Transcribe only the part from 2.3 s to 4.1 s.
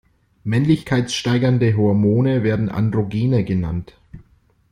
werden Androgene genannt.